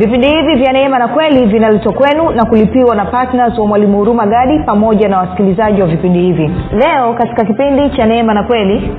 [0.00, 4.26] vipindi hivi vya neema na kweli vinaletwa kwenu na kulipiwa na ptns wa mwalimu huruma
[4.26, 6.50] gadi pamoja na wasikilizaji wa vipindi hivi.
[6.72, 8.90] Leo katika kipindi cha neema na kweli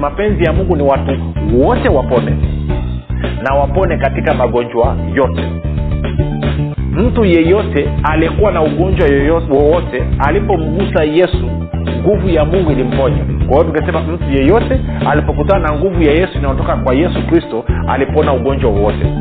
[0.00, 1.12] mapenzi ya mungu ni watu
[1.62, 2.36] wote wapone
[3.42, 5.42] na wapone katika magonjwa yote.
[6.92, 9.08] Mtu yeyote aliyekuwa na ugonjwa
[9.50, 11.50] wowote alipomgusa yesu
[12.08, 13.16] nguvu ya mungu ilimponya
[13.48, 14.80] kwa hiyo tukasema mtu yeyote
[15.10, 19.12] alipokutana na nguvu ya yesu inayotoka kwa yesu kristo alipona ugonjwa wowote.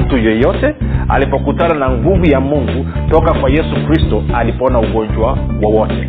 [0.00, 0.74] Mtu yeyote
[1.08, 6.08] alipokutana na nguvu ya mungu toka kwa yesu kristo alipona ugonjwa wowote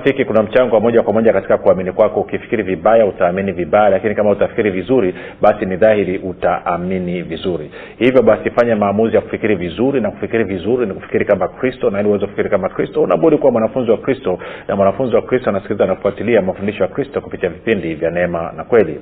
[0.01, 2.19] rafiki kuna mchango wa moja kwa moja katika kuamini kwako.
[2.21, 7.71] Ukifikiri vibaya utaamini vibaya lakini kama utafikiri vizuri basi ni dhahiri utaamini vizuri.
[7.97, 11.99] Hivyo basi fanya maamuzi ya kufikiri vizuri na kufikiri vizuri ni kufikiri kama kristo na
[11.99, 15.85] ili uweze kufikiri kama kristo unabudi kuwa mwanafunzi wa kristo na mwanafunzi wa kristo anasikiliza
[15.85, 18.99] na kufuatilia mafundisho ya kristo kupitia vipindi vya neema na kweli.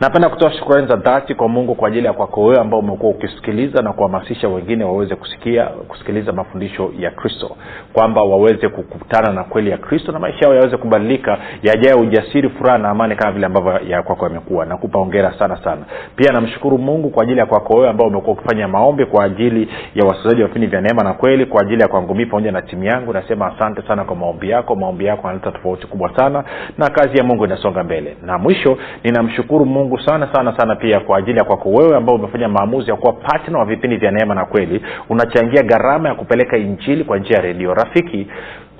[0.00, 3.82] napenda kutoa shukrani za dhati kwa mungu kwa ajili ya kwako wewe ambao umekuwa ukisikiliza
[3.82, 7.56] na kuhamasisha wengine waweze kusikia kusikiliza mafundisho ya kristo.
[7.92, 12.78] Kwamba waweze kukutana na kweli ya kristo na maisha yao yaweze kubadilika yajae ujasiri furaha
[12.78, 14.66] na amani kama vile ambavyo ya kwako yamekuwa.
[14.66, 15.82] Nakupa ongera sana sana.
[16.16, 20.04] Pia namshukuru mungu kwa ajili ya kwako wewe ambao umekuwa ukifanya maombi kwa ajili ya
[20.04, 22.84] wasikilizaji wa vipindi vya neema na kweli kwa ajili ya kwangu mii pamoja na timu
[22.84, 23.12] yangu.
[23.12, 24.74] Nasema asante sana kwa maombi yako.
[24.74, 26.44] Maombi yako yanaleta tofauti kubwa sana
[26.78, 28.16] na kazi ya mungu inasonga mbele.
[28.22, 32.48] Na mwisho ninamshukuru mungu sana sana sana pia kwa ajili ya kwako wewe ambao umefanya
[32.48, 34.82] maamuzi ya kuwa patna wa vipindi vya neema na kweli.
[35.08, 37.74] Unachangia gharama ya kupeleka injili kwa njia ya redio.
[37.74, 38.26] Rafiki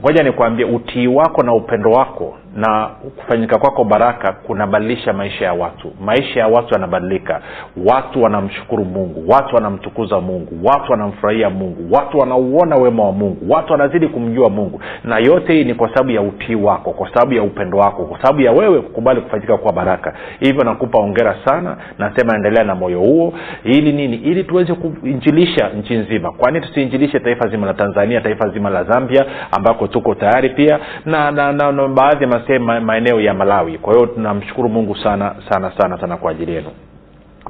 [0.01, 5.93] ngoja kuambia utii wako na upendo wako na kufanyika kwako baraka kunabadilisha maisha ya watu.
[6.01, 7.41] Maisha ya watu yanabadilika.
[7.87, 9.25] Watu wanamshukuru mungu.
[9.29, 10.53] Watu wanamtukuza mungu.
[10.65, 11.95] Watu wanamfurahia mungu.
[11.95, 13.53] Watu wanauona wema wa mungu.
[13.53, 14.81] Watu wanazidi kumjua mungu.
[15.05, 18.23] Na yote hii ni kwa sababu ya utii wako kwa sababu ya upendo wako kwa
[18.23, 20.15] sababu ya wewe kukubali kufanyika kwa baraka.
[20.41, 21.77] Hivyo nakupa ongera sana.
[21.99, 23.33] Nasema endelea na moyo huo.
[23.65, 24.17] Ili nini?
[24.17, 26.33] Ili tuweze kuinjilisha nchi nzima.
[26.33, 29.25] Kwani tusiinjilishe taifa zima la tanzania taifa zima la zambia
[29.57, 30.79] ambako tuko tayari pia?
[31.07, 33.79] Na, na, na, na baadhi ya maeneo ya malawi.
[33.79, 36.71] Kwa hiyo tunamshukuru mungu sana sana sana sana kwa ajili yenu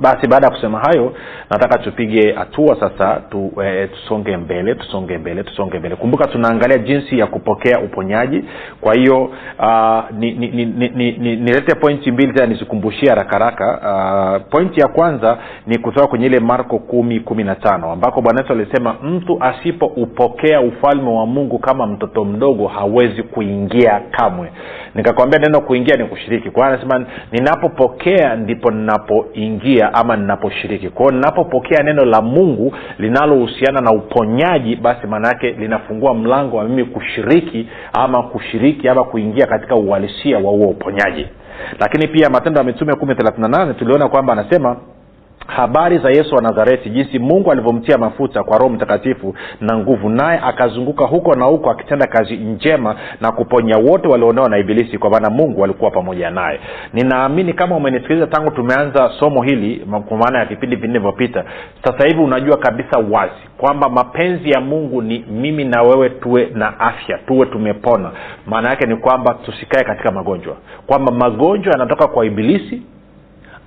[0.01, 1.15] basi baada ya kusema hayo
[1.51, 5.97] nataka tupige hatua sasa tu, e, tusonge mbele tusonge mbele tusonge mbele.
[5.97, 8.45] Kumbuka tunaangalia jinsi ya kupokea uponyaji.
[8.81, 9.25] Kwa hiyo
[9.59, 14.39] uh, nilete ni, ni, ni, ni, ni pointi mbili tena nizikumbushie haraka haraka.
[14.43, 18.41] Uh, pointi ya kwanza ni kutoka kwenye ile marko kumi kumi na tano ambako bwana
[18.41, 24.53] yesu alisema mtu asipoupokea ufalme wa mungu kama mtoto mdogo hawezi kuingia kamwe.
[24.95, 26.51] Nikakwambia neno kuingia ni kushiriki.
[26.51, 30.89] Kwa anasema ninapopokea ndipo ninapoingia ama ninaposhiriki.
[30.89, 37.69] Kwao ninapopokea neno la mungu linalohusiana na uponyaji basi maanaake linafungua mlango wa mimi kushiriki
[37.93, 41.27] ama kushiriki ama kuingia katika uhalisia wa huo uponyaji.
[41.81, 44.77] Lakini pia matendo ya mitume kumi thelathini na nane tuliona kwamba anasema
[45.49, 50.41] habari za yesu wa nazareti jinsi mungu alivyomtia mafuta kwa roho mtakatifu na nguvu naye
[50.45, 55.31] akazunguka huko na huko akitenda kazi njema na kuponya wote walionewa na ibilisi kwa maana
[55.31, 56.61] mungu alikuwa pamoja naye.
[56.93, 61.45] Ninaamini kama umenisikiliza tangu tumeanza somo hili kwa maana ya vipindi vilivyopita
[61.85, 66.81] sasa hivi unajua kabisa wazi kwamba mapenzi ya mungu ni mimi na wewe tuwe na
[66.81, 68.11] afya tuwe tumepona.
[68.47, 70.57] Maana yake ni kwamba tusikae katika magonjwa.
[70.87, 72.83] Kwamba magonjwa yanatoka kwa ibilisi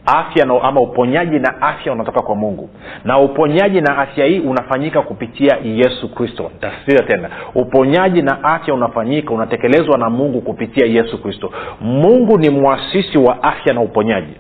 [0.06, 2.70] afya na, ama uponyaji na afya unatoka kwa mungu.
[3.06, 6.52] Na uponyaji na afya hii unafanyika kupitia yesu kristo.
[6.60, 7.30] Tasitiza tena.
[7.56, 11.52] Uponyaji na afya unafanyika unatekelezwa na mungu kupitia yesu kristo.
[11.82, 14.34] Mungu ni mwasisi wa afya na uponyaji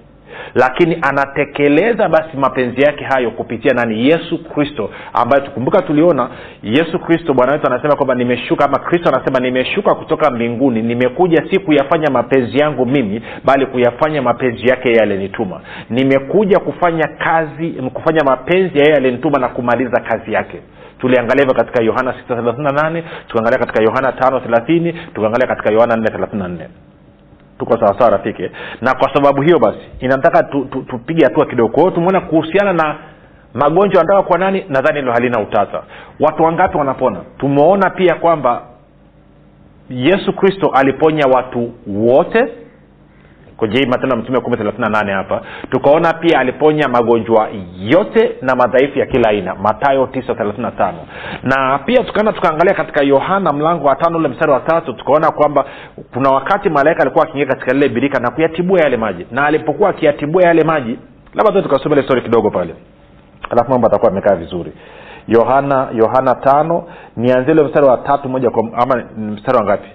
[0.56, 4.08] lakini anatekeleza basi mapenzi yake hayo kupitia nani?
[4.08, 6.30] Yesu kristo ambayo tukumbuka tuliona
[6.64, 11.60] yesu kristo bwana wetu anasema kwamba nimeshuka ama kristo anasema nimeshuka kutoka mbinguni nimekuja si
[11.60, 15.62] kuyafanya mapenzi yangu mimi bali kuyafanya mapenzi yake yeye alinituma.
[15.90, 20.62] Nimekuja kufanya kazi kufanya mapenzi ya yeye alinituma na kumaliza kazi yake.
[21.00, 26.68] Tuliangalia hivyo katika yohana 638 tukaangalia katika yohana 530 tukaangalia katika yohana 434
[27.62, 28.50] tuko sawasawa rafiki.
[28.82, 31.70] Na kwa sababu hiyo basi inataka tupige tu, tu, hatua kidogo.
[31.74, 32.96] Kwa hiyo tumeona kuhusiana na
[33.54, 35.84] magonjwa anataka kwa nani nadhani hilo halina utata.
[36.20, 37.20] Watu wangapi wanapona?
[37.38, 38.62] Tumeona pia kwamba
[39.90, 42.46] yesu kristo aliponya watu wote
[43.62, 47.50] kwenye hii matendo ya mtume kumi thelathini na nane hapa tukaona pia aliponya magonjwa
[47.80, 49.56] yote na madhaifu ya kila aina.
[49.56, 50.98] Matayo tisa thelathini na tano.
[51.44, 55.66] Na pia tukaenda tukaangalia katika yohana mlango wa tano ule mstari wa tatu tukaona kwamba
[56.14, 59.26] kuna wakati malaika alikuwa akiingia katika lile birika na kuyatibua yale maji.
[59.32, 61.00] Na alipokuwa akiyatibua yale maji
[61.34, 62.76] labda tu tukasoma ile stori kidogo pale.
[63.50, 64.72] Alafu mambo atakuwa amekaa vizuri.
[65.28, 66.84] Yohana yohana tano
[67.18, 69.88] nianzie ule mstari wa tatu moja kwa ama mstari wa ngapi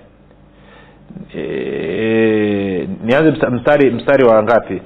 [1.36, 4.82] e, nianze mstari mstari wa ngapi?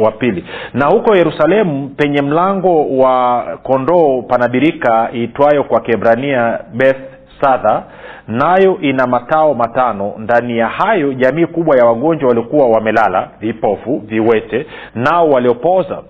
[0.00, 0.44] Wa, pili.
[0.74, 7.00] Na huko yerusalemu penye mlango wa kondoo panabirika itwayo kwa kebrania beth
[7.40, 7.82] sadha
[8.28, 10.14] nayo ina matao matano.
[10.18, 16.02] Ndani ya hayo jamii kubwa ya wagonjwa waliokuwa wamelala vipofu viwete nao waliopoza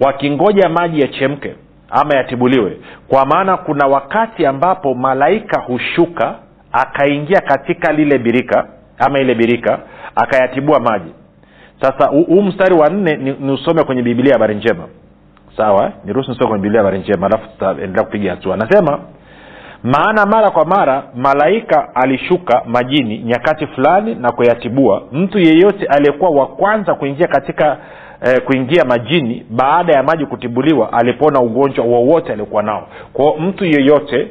[0.00, 1.54] wakingoja maji yachemke
[1.90, 2.76] ama yatibuliwe.
[3.08, 6.34] Kwa maana kuna wakati ambapo malaika hushuka
[6.72, 8.66] akaingia katika lile birika
[8.98, 9.78] ama ile birika
[10.16, 11.10] akayatibua maji.
[11.80, 14.84] Sasa huu mstari wa nne ni, ni kwenye biblia habari njema.
[15.56, 18.54] Sawa niruhusu nisome kwenye biblia habari njema alafu tutaendelea kupiga hatua.
[18.54, 19.00] Anasema
[19.82, 25.02] maana mara kwa mara malaika alishuka majini nyakati fulani na kuyatibua.
[25.12, 27.76] Mtu yeyote aliyekuwa wa kwanza kuingia katika
[28.22, 32.88] eh, kuingia majini baada ya maji kutibuliwa alipona ugonjwa wowote aliokuwa nao.
[33.12, 34.28] Kwao mtu yeyote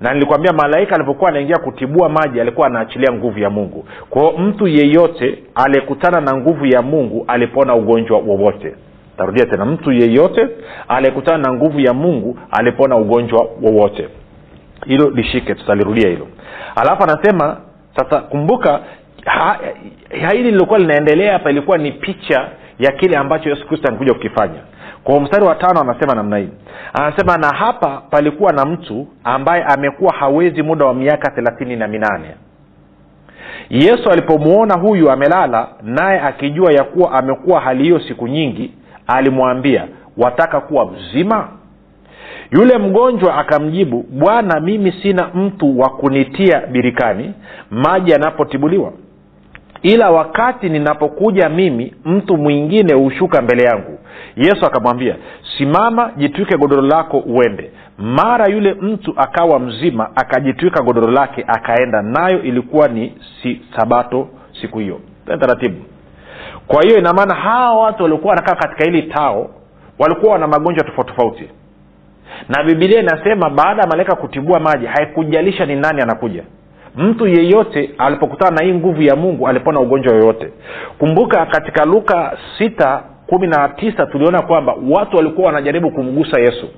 [0.00, 3.84] na nilikwambia malaika alipokuwa anaingia kutibua maji alikuwa anaachilia nguvu ya mungu.
[4.10, 8.74] Kwao mtu yeyote aliyekutana na nguvu ya mungu alipona ugonjwa wowote.
[9.16, 10.48] Tarudia tena mtu yeyote
[10.88, 14.08] aliyekutana na nguvu ya mungu alipona ugonjwa wowote.
[14.86, 16.26] Hilo lishike tutalirudia hilo.
[16.76, 17.56] Alafu anasema
[17.96, 18.80] sasa kumbuka
[20.30, 24.60] hili lilikuwa linaendelea hapa ilikuwa ni picha ya kile ambacho yesu kristo amekuja kukifanya
[25.06, 26.48] kwa mstari wa tano anasema namna hii.
[26.92, 32.34] Anasema na hapa palikuwa na mtu ambaye amekuwa hawezi muda wa miaka thelathini na minane.
[33.70, 38.72] Yesu alipomwona huyu amelala naye akijua ya kuwa amekuwa hali hiyo siku nyingi
[39.06, 41.48] alimwambia wataka kuwa mzima
[42.50, 47.34] yule mgonjwa akamjibu bwana mimi sina mtu wa kunitia birikani
[47.70, 48.92] maji yanapotibuliwa.
[49.82, 53.95] Ila wakati ninapokuja mimi mtu mwingine hushuka mbele yangu
[54.36, 55.16] yesu akamwambia
[55.58, 57.70] simama jitwike godoro lako uende.
[57.98, 64.28] Mara yule mtu akawa mzima akajitwika godoro lake akaenda nayo ilikuwa ni si sabato
[64.60, 65.00] siku hiyo.
[65.40, 65.76] Taratibu.
[66.66, 69.50] Kwa hiyo inamaana hawa watu waliokuwa wanakaa katika hili tao
[69.98, 71.50] walikuwa wana magonjwa tofauti tofauti.
[72.48, 76.42] Na bibilia inasema baada ya malaika kutibua maji haikujalisha ni nani anakuja.
[76.96, 80.52] Mtu yeyote alipokutana na hii nguvu ya mungu alipona ugonjwa yoyote.
[80.98, 86.68] Kumbuka katika luka sita kumi na tisa tuliona kwamba watu walikuwa wanajaribu kumgusa yesu.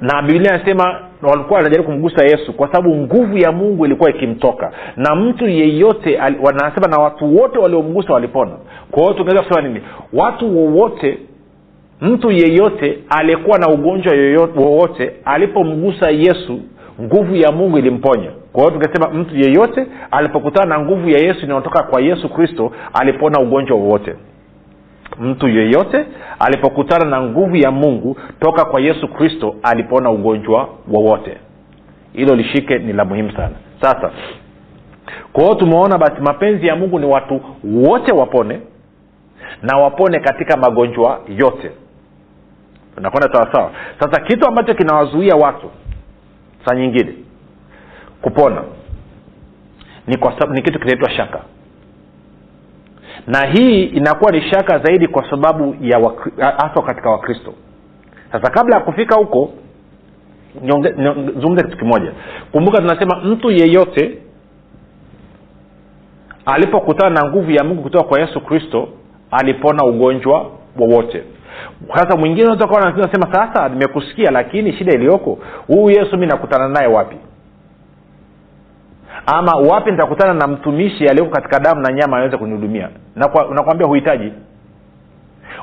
[0.00, 4.72] Na biblia inasema walikuwa wanajaribu kumgusa yesu kwa sababu nguvu ya mungu ilikuwa ikimtoka.
[4.96, 8.52] Na mtu yeyote wanasema na watu wote waliomgusa walipona.
[8.90, 9.80] Kwa hiyo tungeweza kusema nini?
[10.12, 11.18] Watu wowote
[12.00, 14.12] mtu yeyote aliyekuwa na ugonjwa
[14.56, 16.60] wowote alipomgusa yesu
[17.02, 18.30] nguvu ya mungu ilimponya.
[18.52, 23.40] Kwa hiyo tungesema mtu yeyote alipokutana na nguvu ya yesu inayotoka kwa yesu kristo alipona
[23.40, 24.14] ugonjwa wowote
[25.20, 26.06] mtu yeyote
[26.38, 31.36] alipokutana na nguvu ya mungu toka kwa yesu kristo alipona ugonjwa wowote.
[32.12, 33.54] Hilo lishike ni la muhimu sana.
[33.80, 34.10] Sasa
[35.32, 38.60] kwa hiyo tumeona basi mapenzi ya mungu ni watu wote wapone
[39.62, 41.70] na wapone katika magonjwa yote.
[43.00, 43.70] Nakwenda sawasawa
[44.00, 45.70] sasa kitu ambacho kinawazuia watu
[46.64, 47.14] saa nyingine
[48.22, 48.62] kupona
[50.06, 51.40] ni, kwa ni kitu kinaitwa shaka
[53.26, 55.98] na hii inakuwa ni shaka zaidi kwa sababu ya
[56.38, 57.54] haswa katika wakristo.
[58.32, 59.50] Sasa kabla ya kufika huko
[61.40, 62.12] zungumze kitu kimoja.
[62.52, 64.18] Kumbuka tunasema mtu yeyote
[66.46, 68.88] alipokutana na nguvu ya mungu kutoka kwa yesu kristo
[69.30, 71.22] alipona ugonjwa wowote.
[71.94, 76.86] Sasa mwingine unaweza kuwa nasema sasa nimekusikia lakini shida iliyoko huyu yesu mi nakutana naye
[76.86, 77.16] wapi
[79.26, 82.88] ama wapi nitakutana na mtumishi aliyeko katika damu na nyama aweze kunihudumia?
[83.54, 84.32] Nakwambia huhitaji.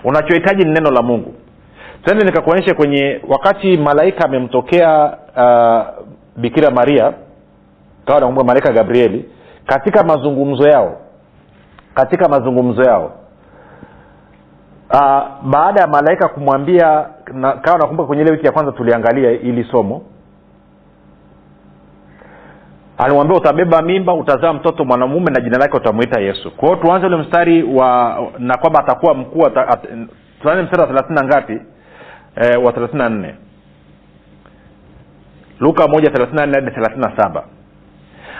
[0.03, 1.33] Unachohitaji ni neno la mungu.
[2.05, 6.05] Tende nikakuonyeshe kwenye wakati malaika amemtokea uh,
[6.37, 7.13] bikira maria
[8.05, 9.25] kawa nakumbuka malaika gabrieli
[9.65, 10.97] katika mazungumzo yao
[11.93, 13.11] katika mazungumzo yao
[14.93, 19.63] uh, baada ya malaika kumwambia na, kawa nakumbuka kwenye ile wiki ya kwanza tuliangalia ili
[19.71, 20.01] somo
[23.03, 26.51] alimwambia utabeba mimba utazaa mtoto mwanamume na jina lake utamwita yesu.
[26.51, 29.43] Kwa hiyo tuanze ule mstari wa na kwamba atakuwa mkuu
[30.41, 31.59] tuanze mstari wa thelathini na ngapi?
[32.35, 33.35] E, wa thelathini na nne.
[35.59, 37.43] Luka moja thelathini na nne hadi thelathini na saba.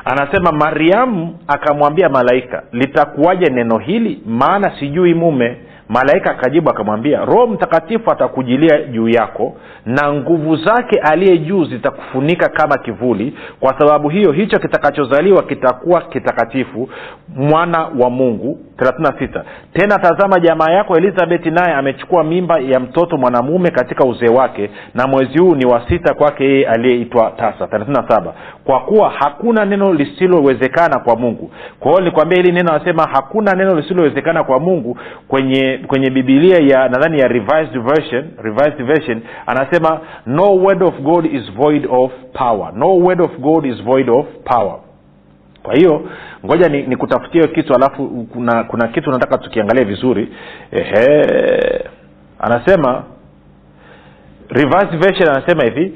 [0.06, 4.22] Anasema mariamu akamwambia malaika litakuwaje neno hili?
[4.26, 5.58] Maana sijui mume
[5.90, 12.78] malaika akajibu akamwambia roho mtakatifu atakujilia juu yako na nguvu zake aliye juu zitakufunika kama
[12.78, 13.34] kivuli.
[13.60, 16.90] Kwa sababu hiyo hicho kitakachozaliwa kitakuwa kitakatifu
[17.36, 18.60] mwana wa mungu.
[18.78, 24.70] 36 tena tazama jamaa yako elizabeti naye amechukua mimba ya mtoto mwanamume katika uzee wake
[24.94, 27.66] na mwezi huu ni wa sita kwake yeye aliyeitwa tasa.
[27.66, 28.32] 37
[28.66, 31.52] kwa kuwa hakuna neno lisilowezekana kwa mungu.
[31.80, 36.90] Kwa hiyo nikwambia hili neno anasema hakuna neno lisilowezekana kwa mungu kwenye kwenye bibilia ya
[36.90, 42.74] nadhani ya revised version, revised version anasema no word of god is void of power.
[42.76, 44.76] No word of god is void of power.
[45.64, 46.02] Kwa hiyo
[46.46, 50.28] ngoja nikutafutie ni, kitu alafu kuna kuna kitu nataka tukiangalia vizuri.
[50.72, 51.22] Ehe.
[52.40, 53.04] Anasema
[54.50, 55.94] revised version anasema hivi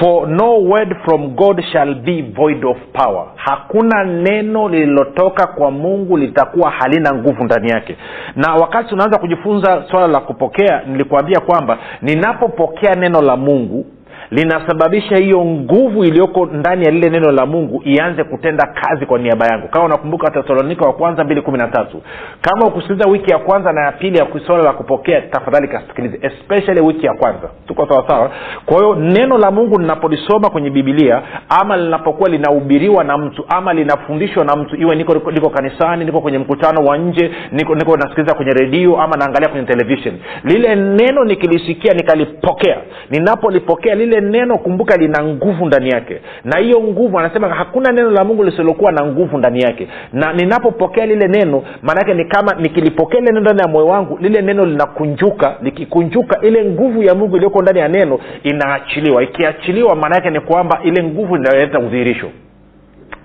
[0.00, 3.26] for no word from god shall be void of power.
[3.36, 7.96] Hakuna neno lililotoka kwa mungu litakuwa halina nguvu ndani yake.
[8.36, 13.86] Na wakati unaanza kujifunza swala la kupokea nilikuambia kwamba ninapopokea neno la mungu
[14.30, 19.46] linasababisha hiyo nguvu iliyoko ndani ya lile neno la mungu ianze kutenda kazi kwa niaba
[19.46, 19.68] yangu.
[19.68, 22.02] Kama unakumbuka tesalonika wa kwanza mbili kumi na tatu.
[22.40, 26.80] Kama ukusikiliza wiki ya kwanza na ya pili ya swala la kupokea tafadhali kasikilize especially
[26.80, 27.50] wiki ya kwanza.
[27.66, 28.30] Tuko sawasawa
[28.66, 34.44] kwa hiyo neno la mungu linapolisoma kwenye bibilia ama linapokuwa linahubiriwa na mtu ama linafundishwa
[34.44, 38.52] na mtu iwe niko, niko kanisani niko kwenye mkutano wa nje niko, niko nasikiliza kwenye
[38.52, 40.14] redio ama naangalia kwenye television.
[40.44, 42.76] Lile neno nikilisikia nikalipokea.
[43.10, 46.20] Ninapolipokea lile neno kumbuka lina nguvu ndani yake.
[46.44, 49.88] Na hiyo nguvu anasema hakuna neno la mungu lisilokuwa na nguvu ndani yake.
[50.12, 54.42] Na ninapopokea lile neno maanaake ni kama nikilipokea lile neno ndani ya moyo wangu lile
[54.42, 55.56] neno linakunjuka.
[55.62, 59.22] Likikunjuka ile nguvu ya mungu iliyoko ndani ya neno inaachiliwa.
[59.22, 62.30] Ikiachiliwa maana ni kwamba ile nguvu inaleta udhihirisho.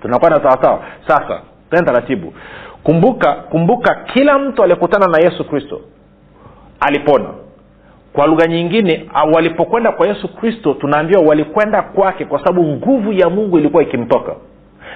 [0.02, 2.32] Tunakuwa na sawasawa sasa tena taratibu.
[2.82, 5.80] Kumbuka kumbuka kila mtu aliyekutana na yesu kristo
[6.80, 7.28] alipona
[8.12, 13.58] kwa lugha nyingine walipokwenda kwa yesu kristo tunaambiwa walikwenda kwake kwa sababu nguvu ya mungu
[13.58, 14.34] ilikuwa ikimtoka.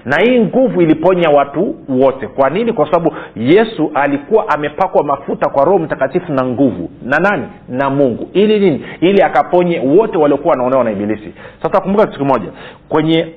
[0.04, 2.26] Na hii nguvu iliponya watu wote.
[2.28, 2.72] Kwa nini?
[2.72, 6.90] Kwa sababu yesu alikuwa amepakwa mafuta kwa roho mtakatifu na nguvu.
[7.02, 7.46] Na nani?
[7.68, 8.28] Na mungu.
[8.32, 8.84] Ili nini?
[9.00, 11.34] Ili akaponye wote waliokuwa wanaonewa na ibilisi.
[11.62, 12.50] Sasa kumbuka kitu kimoja.
[12.88, 13.34] Kwenye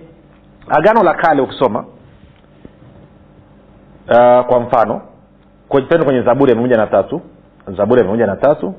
[0.69, 1.79] agano la kale ukisoma
[4.10, 5.01] uh, kwa mfano
[5.89, 7.22] pende kwenye zaburi ya mia moja na tatu
[7.77, 8.74] zaburi ya mia na tatu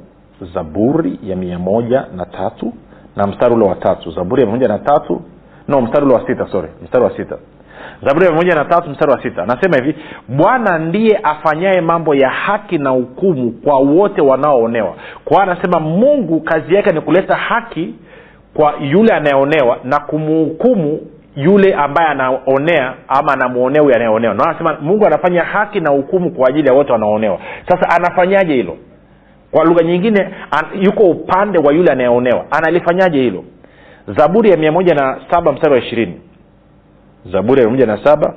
[0.54, 2.72] zaburi ya mia moja na tatu.
[3.16, 4.10] Na mstari ule wa tatu.
[4.10, 5.22] Zaburi ya mia moja na tatu.
[5.68, 6.68] No mstari ule wa sita sorry.
[6.84, 7.38] Mstari wa sita.
[8.06, 9.42] Zaburi ya moja na tatu mstari wa sita.
[9.42, 9.94] Anasema hivi
[10.28, 14.94] bwana ndiye afanyaye mambo ya haki na hukumu kwa wote wanaoonewa.
[15.24, 17.94] Kwa anasema mungu kazi yake ni kuleta haki
[18.54, 21.00] kwa yule anayeonewa na kumhukumu
[21.36, 24.34] yule ambaye anaonea ama anamwonea huyo anayeonewa.
[24.34, 27.38] Na anasema mungu anafanya haki na hukumu kwa ajili ya wote wanaoonewa.
[27.68, 28.76] Sasa anafanyaje hilo
[29.50, 32.46] kwa lugha nyingine an, yuko upande wa yule anayeonewa.
[32.50, 33.44] Analifanyaje hilo?
[34.18, 36.20] Zaburi ya mia moja na saba mstari wa ishirini.
[37.32, 38.34] Zaburi ya mia moja na saba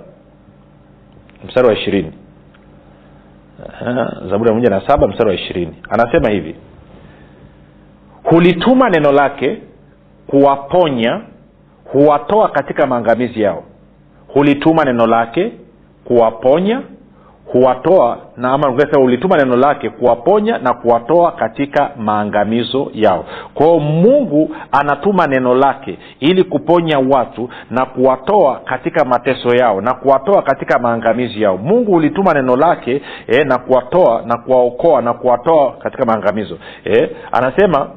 [1.47, 2.11] mstari wa ishirini.
[4.29, 5.75] Zaburi ya moja na saba mstari wa ishirini.
[5.89, 6.55] Anasema hivi.
[8.23, 9.61] Hulituma neno lake
[10.27, 11.21] kuwaponya
[11.85, 13.63] huwatoa katika maangamizi yao.
[14.27, 15.51] Hulituma neno lake
[16.05, 16.81] kuwaponya
[17.51, 23.25] huwatoa na ama ulituma neno lake kuwaponya na kuwatoa katika maangamizo yao.
[23.53, 30.41] Kwao mungu anatuma neno lake ili kuponya watu na kuwatoa katika mateso yao na kuwatoa
[30.41, 31.57] katika maangamizi yao.
[31.57, 36.57] Mungu ulituma neno lake eh, na kuwatoa na kuwaokoa na kuwatoa katika maangamizo.
[36.83, 37.89] Eh, anasema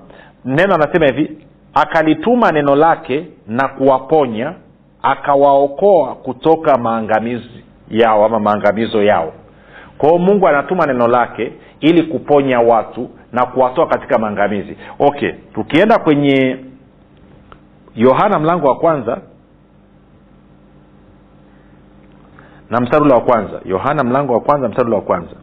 [0.44, 1.38] neno anasema hivi
[1.74, 4.52] akalituma neno lake na kuwaponya
[5.02, 9.32] akawaokoa kutoka maangamizi yao ama maangamizo yao
[10.04, 14.76] kwao mungu anatuma neno lake ili kuponya watu na kuwatoa katika maangamizi.
[14.98, 16.58] Okay tukienda kwenye
[17.94, 19.18] yohana mlango wa kwanza
[22.70, 23.60] na mstari ule wa kwanza.
[23.64, 25.34] Yohana mlango wa kwanza mstari ule wa kwanza.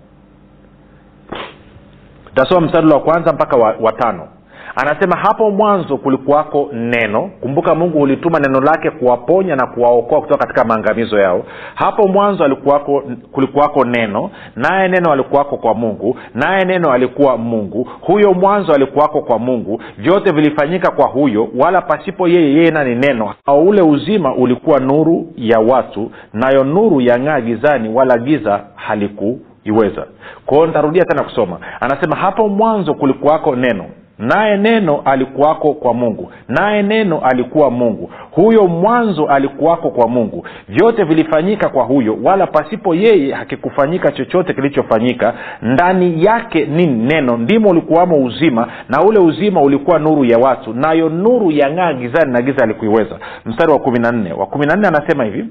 [2.35, 4.27] Tasoma mstari ule wa kwanza mpaka wa, wa tano
[4.75, 7.29] anasema hapo mwanzo kulikuwako neno.
[7.41, 11.43] Kumbuka mungu hulituma neno lake kuwaponya na kuwaokoa kutoka katika maangamizo yao.
[11.75, 17.89] Hapo mwanzo alikuwako kulikuwako neno naye neno alikuwako kwa mungu naye neno alikuwa mungu.
[18.01, 19.81] Huyo mwanzo alikuwako kwa mungu.
[19.97, 23.33] Vyote vilifanyika kwa huyo wala pasipo yeye yeye nani neno.
[23.45, 30.05] Au ule uzima ulikuwa nuru ya watu nayo nuru yang'aa gizani wala giza halikuiweza.
[30.45, 31.57] Kwao nitarudia tena kusoma.
[31.79, 33.85] Anasema hapo mwanzo kulikuwako neno
[34.21, 36.31] naye neno alikuwako kwa mungu.
[36.47, 38.11] Naye neno alikuwa mungu.
[38.31, 40.45] Huyo mwanzo alikuwako kwa mungu.
[40.69, 45.33] Vyote vilifanyika kwa huyo wala pasipo yeye hakikufanyika chochote kilichofanyika.
[45.61, 47.37] Ndani yake ni neno.
[47.37, 52.41] Ndimo ulikuwamo uzima na ule uzima ulikuwa nuru ya watu nayo nuru yang'aa gizani na
[52.41, 53.19] giza alikuiweza.
[53.45, 54.33] Mstari wa kumi na nne.
[54.33, 55.45] Wa kumi na nne anasema hivi.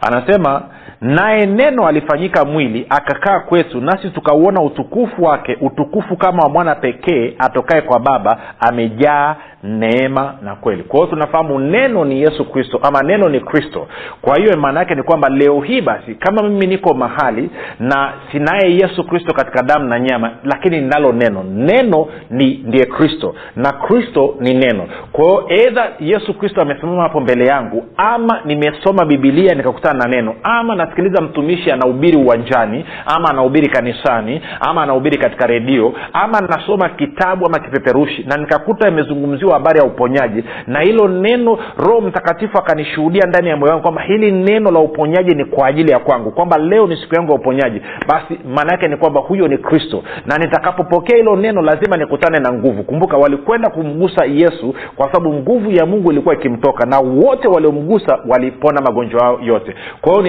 [0.00, 0.62] Anasema
[1.00, 7.34] naye neno alifanyika mwili akakaa kwetu nasi tukauona utukufu wake utukufu kama wa mwana pekee
[7.38, 10.82] atokae kwa baba amejaa neema na kweli.
[10.82, 13.86] Kwa hiyo tunafahamu neno ni yesu kristo ama neno ni kristo.
[14.22, 17.50] Kwa hiyo maana yake ni kwamba leo hii basi kama mimi niko mahali
[17.80, 21.42] na sinaye yesu kristo katika damu na nyama lakini ninalo neno.
[21.42, 24.88] Neno ni ndiye kristo na kristo ni neno.
[25.12, 30.34] Kwa hiyo edha yesu kristo amesimama hapo mbele yangu ama nimesoma bibilia nikakutana na neno
[30.42, 37.46] ama nasikiliza mtumishi anahubiri uwanjani ama anahubiri kanisani ama anahubiri katika redio ama nasoma kitabu
[37.46, 43.48] ama kipeperushi na nikakuta imezungumziwa habari ya uponyaji na hilo neno roho mtakatifu akanishuhudia ndani
[43.48, 46.86] ya moyo wangu kwamba hili neno la uponyaji ni kwa ajili ya kwangu kwamba leo
[46.86, 47.82] ni siku yangu ya uponyaji.
[48.08, 52.52] Basi maana yake ni kwamba huyo ni kristo na nitakapopokea hilo neno lazima nikutane na
[52.52, 52.82] nguvu.
[52.82, 58.80] Kumbuka walikwenda kumgusa yesu kwa sababu nguvu ya mungu ilikuwa ikimtoka na wote waliomgusa walipona
[58.80, 59.74] magonjwa yao yote.
[60.00, 60.22] Kwa hiyo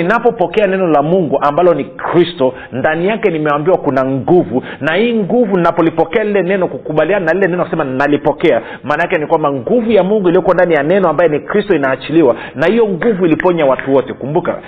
[0.47, 4.63] ninapopokea neno la mungu ambalo ni kristo ndani yake nimeambiwa kuna nguvu.
[4.81, 8.61] Na hii nguvu napolipokea lile neno kukubaliana na lile neno kusema nalipokea.
[8.83, 12.35] Maana yake ni kwamba nguvu ya mungu iliyokuwa ndani ya neno ambaye ni kristo inaachiliwa
[12.55, 14.13] na hiyo nguvu iliponya watu wote.
[14.13, 14.59] Kumbuka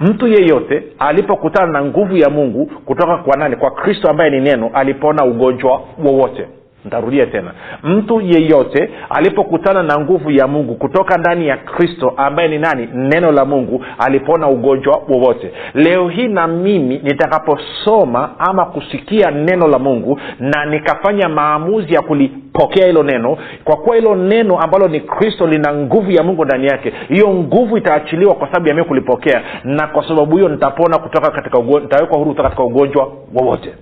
[0.00, 3.56] mtu yeyote alipokutana na nguvu ya mungu kutoka kwa nani?
[3.56, 6.46] Kwa kristo ambaye ni neno alipona ugonjwa wowote
[6.88, 7.52] ntarudia tena.
[7.82, 12.88] Mtu yeyote alipokutana na nguvu ya mungu kutoka ndani ya kristo ambaye ni nani?
[12.94, 15.52] Neno la mungu alipona ugonjwa wowote.
[15.74, 22.86] Leo hii na mimi nitakaposoma ama kusikia neno la mungu na nikafanya maamuzi ya kulipokea
[22.86, 26.92] hilo neno kwa kuwa hilo neno ambalo ni kristo lina nguvu ya mungu ndani yake
[27.08, 31.58] hiyo nguvu itaachiliwa kwa sababu ya mii kulipokea na kwa sababu hiyo nitapona kutoka katika
[31.58, 33.74] nitawekwa huru kutoka katika ugonjwa wowote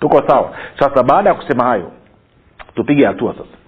[0.00, 0.50] tuko sawa.
[0.78, 1.90] Sasa baada ya kusema hayo
[2.74, 3.58] tupige hatua sasa.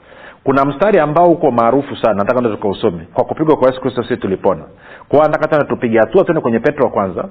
[0.44, 3.06] Kuna mstari ambao uko maarufu sana nataka ndo tukausome.
[3.14, 4.64] Kwa kupigwa kwa yesu kristo sisi tulipona.
[5.08, 7.28] Kwao nataka tena tupige hatua tuende kwenye petro wa kwanza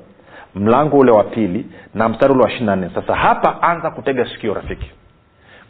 [0.56, 2.90] mlango ule wa pili na mstari ule wa ishiri na nne.
[2.96, 4.92] Sasa hapa anza kutega sikio rafiki.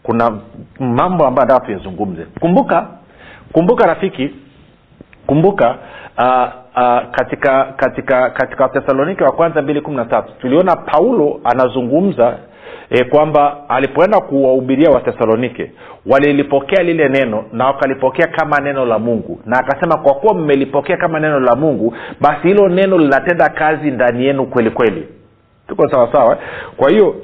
[0.04, 0.38] Kuna
[0.80, 2.26] mambo ambayo nataka tuyazungumze.
[2.39, 2.88] Kumbuka
[3.52, 4.36] kumbuka rafiki
[5.28, 5.76] kumbuka
[6.18, 12.38] uh, uh, katika katika katika wathesalonike wa kwanza mbili kumi na tatu tuliona paulo anazungumza
[12.89, 15.71] e, kwamba alipoenda kuwahubiria wathesalonike
[16.05, 19.39] walilipokea lile neno na wakalipokea kama neno la mungu.
[19.45, 24.25] Na akasema kwa kuwa mmelipokea kama neno la mungu basi hilo neno linatenda kazi ndani
[24.25, 25.08] yenu kweli kweli.
[25.67, 26.38] Tuko sawasawa
[26.77, 27.15] kwa hiyo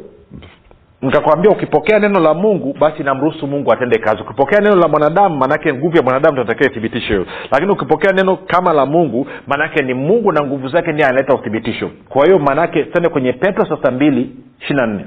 [1.02, 4.22] nikakwambia ukipokea neno la mungu basi namruhusu mungu atende kazi.
[4.22, 7.26] Ukipokea neno la mwanadamu maanake nguvu ya mwanadamu tunatakiwa ithibitisho hiyo.
[7.52, 11.92] Lakini ukipokea neno kama la mungu maanake ni mungu na nguvu zake ndiye analeta uthibitisho.
[12.10, 14.30] Kwa hiyo maanake tende kwenye petro sasa mbili
[14.62, 15.06] ishiri na nne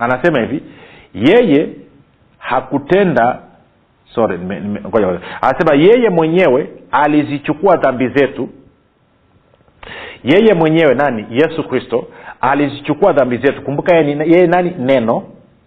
[0.00, 0.62] anasema hivi
[1.14, 1.68] yeye
[2.38, 3.38] hakutenda
[4.14, 4.80] sorry nime, nime,
[5.40, 8.48] anasema yeye mwenyewe alizichukua dhambi zetu.
[10.24, 11.26] Yeye mwenyewe nani?
[11.30, 12.06] Yesu kristo
[12.40, 13.62] alizichukua dhambi zetu.
[13.62, 14.74] Kumbuka yeye, yeye nani?
[14.78, 15.22] Neno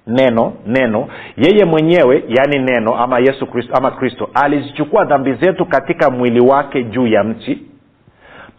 [0.08, 1.08] neno neno.
[1.38, 6.84] Yeye mwenyewe yaani neno ama yesu kristo ama kristo alizichukua dhambi zetu katika mwili wake
[6.84, 7.58] juu ya mti.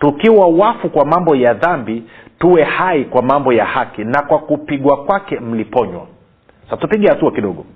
[0.00, 2.02] Tukiwa wafu kwa mambo ya dhambi
[2.44, 6.07] tuwe hai kwa mambo ya haki na kwa kupigwa kwake mliponywa.
[6.70, 7.66] Sa tupige hatua kidogo.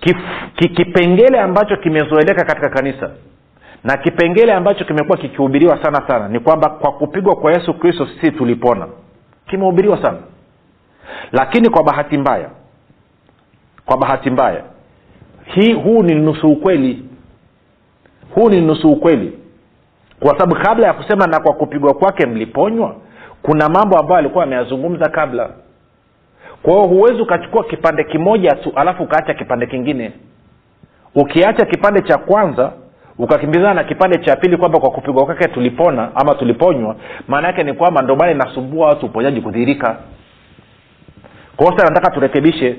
[0.00, 0.16] Kif,
[0.56, 3.10] ki, kipengele ambacho kimezoeleka katika kanisa
[3.84, 8.32] na kipengele ambacho kimekuwa kikihubiriwa sana sana ni kwamba kwa kupigwa kwa yesu kristo sisi
[8.32, 8.86] tulipona.
[9.46, 10.18] Kimehubiriwa sana.
[11.32, 12.50] Lakini kwa bahati mbaya
[13.86, 14.62] kwa bahati mbaya
[15.44, 17.02] hii huu ni nusu ukweli.
[18.34, 19.41] Huu ni nusu ukweli
[20.22, 22.94] kwa sababu kabla ya kusema na kwa kupigwa kwake mliponywa
[23.42, 25.50] kuna mambo ambayo alikuwa ameyazungumza kabla.
[26.62, 30.12] Kwa hiyo huwezi ukachukua kipande kimoja tu alafu ukaacha kipande kingine.
[31.14, 32.72] Ukiacha kipande cha kwanza
[33.18, 36.96] ukakimbizana na kipande cha pili kwamba kwa kupigwa kwake tulipona ama tuliponywa
[37.28, 39.96] maana yake ni kwamba ndomana inasumbua watu uponyaji kudhirika
[41.56, 42.76] kwao sa nataka turekebishe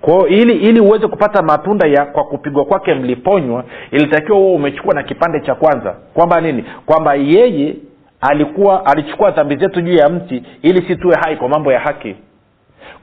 [0.00, 5.02] kwao ili ili uweze kupata matunda ya kwa kupigwa kwake mliponywa ilitakiwa huo umechukua na
[5.02, 7.74] kipande cha kwanza kwamba nini kwamba yeye
[8.20, 12.16] alikuwa alichukua dhambi zetu juu ya mti ili si tuwe hai kwa mambo ya haki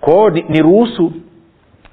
[0.02, 0.62] kwao ni ni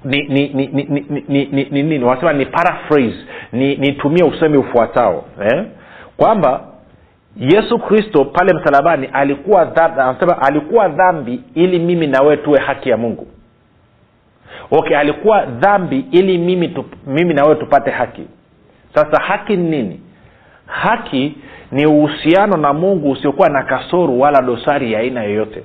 [0.04, 3.16] ni ni ni ni ni ni ni ni wanasema ni paraphrase
[3.52, 5.64] ni nitumie usemi ufuatao eh?
[6.16, 6.60] kwamba
[7.36, 10.00] yesu kristo pale msalabani alikuwa dhambi,
[10.40, 13.26] alikuwa dhambi ili mimi na wewe tuwe haki ya mungu
[14.70, 18.22] okay alikuwa dhambi ili mimi tup, mimi na wewe tupate haki.
[18.94, 20.00] Sasa haki ni nini?
[20.66, 21.36] Haki
[21.72, 25.62] ni uhusiano na mungu usiokuwa na kasoru wala dosari ya aina yoyote.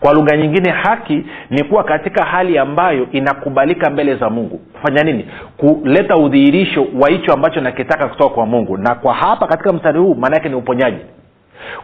[0.00, 4.58] Kwa lugha nyingine haki ni kuwa katika hali ambayo inakubalika mbele za mungu.
[4.58, 5.26] Kufanya nini?
[5.56, 8.76] Kuleta udhihirisho wa hicho ambacho nakitaka kutoka kwa mungu.
[8.76, 10.98] Na kwa hapa katika mstari huu maana yake ni uponyaji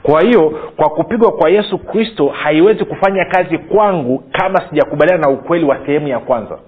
[0.02, 5.64] kwa hiyo kwa kupigwa kwa yesu kristo haiwezi kufanya kazi kwangu kama sijakubaliana na ukweli
[5.64, 6.58] wa sehemu ya kwanza.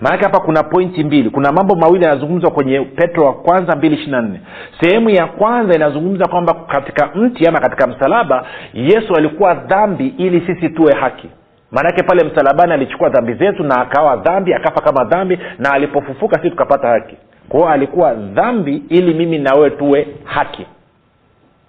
[0.00, 1.30] Maanake hapa kuna pointi mbili.
[1.30, 4.40] Kuna mambo mawili yanazungumzwa kwenye petro wa kwanza mbili ishiri na nne.
[4.80, 10.68] Sehemu ya kwanza inazungumza kwamba katika mti ama katika msalaba yesu alikuwa dhambi ili sisi
[10.68, 11.28] tuwe haki.
[11.70, 16.50] Maanake pale msalabani alichukua dhambi zetu na akawa dhambi akafa kama dhambi na alipofufuka sisi
[16.50, 17.16] tukapata haki.
[17.48, 20.66] Kwao alikuwa dhambi ili mimi na wewe tuwe haki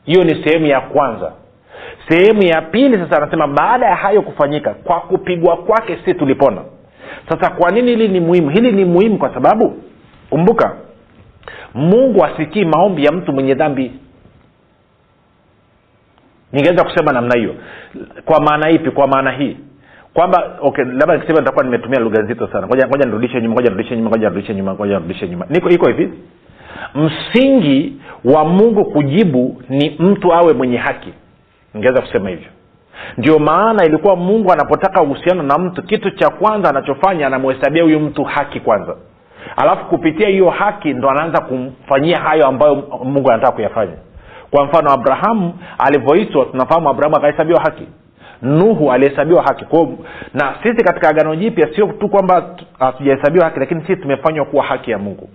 [0.07, 1.31] hiyo ni sehemu ya kwanza.
[2.09, 6.61] Sehemu ya pili sasa anasema baada ya hayo kufanyika kwa kupigwa kwake si tulipona.
[7.29, 8.49] Sasa kwa nini hili ni muhimu?
[8.49, 9.77] Hili ni muhimu kwa sababu
[10.29, 10.75] kumbuka
[11.73, 13.91] mungu asikii maombi ya mtu mwenye dhambi.
[16.51, 17.55] Ningeweza kusema namna hiyo.
[18.25, 18.91] Kwa maana ipi?
[18.91, 19.57] Kwa maana hii.
[20.13, 22.67] Kwamba okay labda nikisema nitakuwa nimetumia lugha nzito sana.
[22.67, 25.45] Ngoja nirudishe nyuma ngoja nirudishe nyuma ngoja nirudishe nyuma ngoja nirudishe nyuma.
[25.49, 26.13] Niko iko hivi
[26.95, 27.93] msingi
[28.25, 31.13] wa mungu kujibu ni mtu awe mwenye haki.
[31.73, 32.47] Ningeweza kusema hivyo.
[33.17, 38.23] Ndio maana ilikuwa mungu anapotaka uhusiano na mtu kitu cha kwanza anachofanya anamhesabia huyu mtu
[38.23, 38.95] haki kwanza.
[39.57, 43.93] Alafu kupitia hiyo haki ndo anaanza kumfanyia hayo ambayo mungu anataka kuyafanya.
[44.51, 47.87] Kwa mfano abrahamu alivyoitwa tunafahamu abrahamu akahesabiwa haki.
[48.41, 49.65] Nuhu alihesabiwa haki.
[49.65, 49.87] Kwa
[50.33, 54.91] na sisi katika agano jipya sio tu kwamba hatujahesabiwa haki lakini sisi tumefanywa kuwa haki
[54.91, 55.29] ya mungu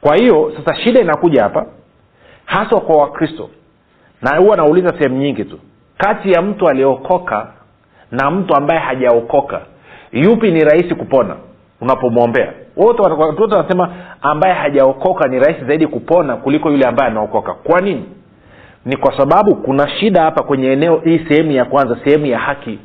[0.00, 1.66] kwa hiyo sasa shida inakuja hapa
[2.44, 3.50] haswa kwa wakristo.
[4.22, 5.58] Na huwa nauliza sehemu nyingi tu.
[5.98, 7.46] Kati ya mtu aliyeokoka
[8.10, 9.60] na mtu ambaye hajaokoka
[10.12, 11.36] yupi ni rahisi kupona
[11.80, 12.52] unapomwombea?
[12.76, 13.90] Wote wanasema
[14.22, 18.04] ambaye hajaokoka ni rahisi zaidi kupona kuliko yule ambaye anaokoka kwa nini?
[18.84, 22.78] Ni kwa sababu kuna shida hapa kwenye eneo hii sehemu ya kwanza sehemu ya haki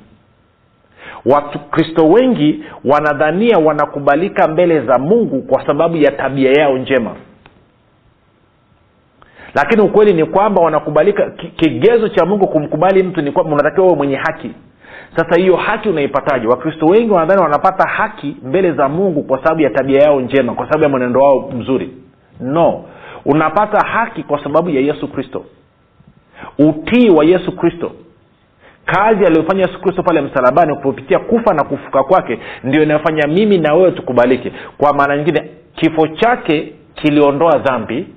[1.25, 7.15] wakristo wengi wanadhania wanakubalika mbele za mungu kwa sababu ya tabia yao njema.
[9.55, 14.15] Lakini ukweli ni kwamba wanakubalika kigezo cha mungu kumkubali mtu ni kwamba unatakiwa uwe mwenye
[14.15, 14.51] haki.
[15.15, 16.47] Sasa hiyo haki unaipataje?
[16.47, 20.65] Wakristo wengi wanadhani wanapata haki mbele za mungu kwa sababu ya tabia yao njema kwa
[20.65, 21.89] sababu ya mwenendo wao mzuri.
[22.39, 22.83] No.
[23.25, 25.45] Unapata haki kwa sababu ya yesu kristo.
[26.59, 27.91] Utii wa yesu kristo
[28.85, 33.73] kazi aliyofanya yesu kristo pale msalabani kupitia kufa na kufuka kwake ndio inayofanya mimi na
[33.73, 34.51] wewe tukubalike.
[34.77, 38.07] Kwa maana nyingine kifo chake kiliondoa dhambi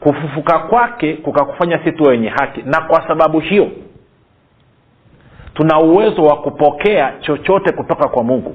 [0.00, 2.62] kufufuka kwake kukakufanya si wenye haki.
[2.62, 3.68] Na kwa sababu hiyo
[5.54, 8.54] tuna uwezo wa kupokea chochote kutoka kwa mungu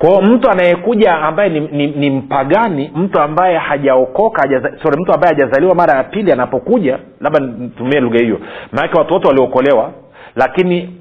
[0.00, 4.42] kwao mtu anayekuja ambaye ni, ni, ni mpagani mtu ambaye hajaokoka
[4.82, 8.40] sorry, mtu ambaye hajazaliwa mara ya pili anapokuja labda nitumie lugha hiyo
[8.72, 9.92] maanake watu wote waliokolewa
[10.36, 10.96] lakini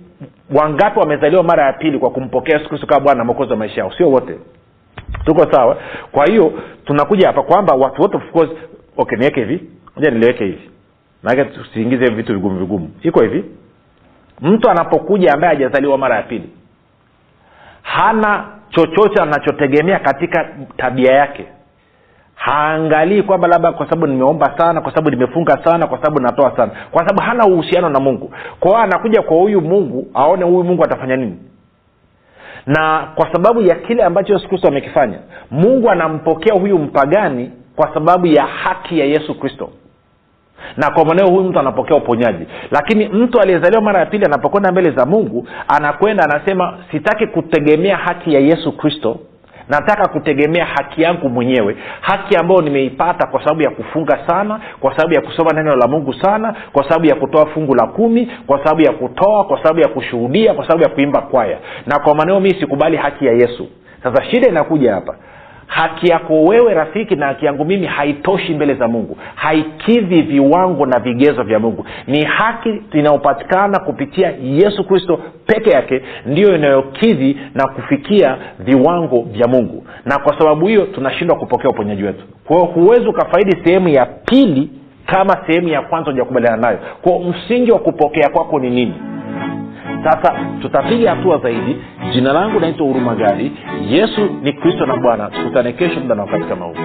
[0.56, 3.92] wangapi wamezaliwa mara ya pili kwa kumpokea yesu kristo kama bwana mwokozi wa maisha yao?
[3.98, 4.36] Sio wote.
[5.26, 5.78] Tuko sawa?
[6.12, 6.54] Kwa hiyo
[6.86, 8.52] tunakuja hapa kwamba watu wote of course
[8.98, 9.64] okay niweke hivi
[9.96, 10.70] moja niliweke hivi.
[11.24, 12.92] Maanake tusiingize vitu vigumu vigumu.
[13.04, 13.46] Iko hivi.
[14.42, 16.50] Mtu anapokuja ambaye hajazaliwa mara ya pili
[17.96, 21.46] hana chochote anachotegemea katika tabia yake.
[22.36, 26.72] Haangalii kwamba labda kwa sababu nimeomba sana kwa sababu nimefunga sana kwa sababu natoa sana.
[26.92, 28.34] Kwa sababu hana uhusiano na mungu.
[28.60, 31.38] Kwa hiyo anakuja kwa huyu mungu aone huyu mungu atafanya nini.
[32.66, 35.20] Na kwa sababu ya kile ambacho yesu kristo amekifanya
[35.52, 39.70] mungu anampokea huyu mpagani kwa sababu ya haki ya yesu kristo
[40.78, 42.46] na kwa mwanao huyu mtu anapokea uponyaji.
[42.72, 48.34] Lakini mtu aliyezaliwa mara ya pili anapokwenda mbele za mungu anakwenda anasema sitaki kutegemea haki
[48.34, 49.20] ya yesu kristo.
[49.70, 51.78] Nataka kutegemea haki yangu mwenyewe.
[52.02, 56.14] Haki ambayo nimeipata kwa sababu ya kufunga sana kwa sababu ya kusoma neno la mungu
[56.14, 59.88] sana kwa sababu ya kutoa fungu la kumi kwa sababu ya kutoa kwa sababu ya
[59.88, 61.58] kushuhudia kwa sababu ya kuimba kwaya.
[61.86, 63.68] Na kwa maneo mii sikubali haki ya yesu.
[64.04, 65.16] Sasa shida inakuja hapa
[65.70, 69.18] haki yako wewe rafiki na haki yangu mimi haitoshi mbele za mungu.
[69.36, 71.86] Haikidhi viwango na vigezo vya mungu.
[72.08, 79.84] Ni haki inayopatikana kupitia yesu kristo peke yake ndiyo inayokidhi na kufikia viwango vya mungu.
[80.06, 82.24] Na kwa sababu hiyo tunashindwa kupokea uponyaji wetu.
[82.46, 84.70] Kwa huwezi ukafaidi sehemu ya pili
[85.06, 86.80] kama sehemu ya kwanza hujakubaliana nayo.
[87.02, 88.94] Kwao msingi wa kupokea kwako ni nini
[90.04, 91.78] sasa tutapiga hatua zaidi.
[92.14, 93.52] Jina langu naitwa huruma gari
[93.90, 95.30] yesu ni kristo na bwana.
[95.30, 96.76] Tukutane kesho muda na wakati kama huu